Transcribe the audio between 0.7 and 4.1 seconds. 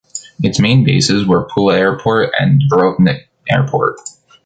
bases were Pula Airport and Dubrovnik Airport.